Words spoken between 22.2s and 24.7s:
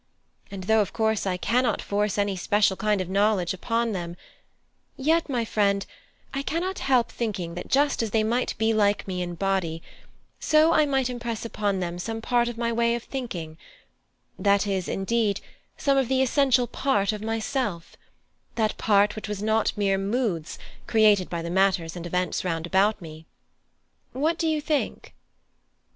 round about me. What do you